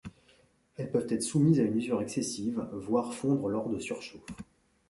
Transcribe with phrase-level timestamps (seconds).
[0.77, 4.25] Elles peuvent être soumises à une usure excessive, voire fondre lors de surchauffe.